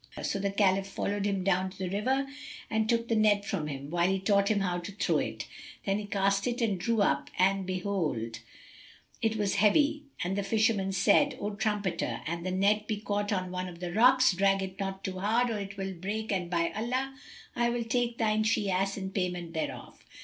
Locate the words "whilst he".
3.91-4.19